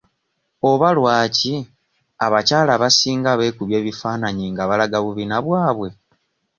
[0.69, 1.53] Oba lwaki
[2.25, 5.89] abakyala abasinga beekubya ebifaananyi nga balaga bubina bwabwe?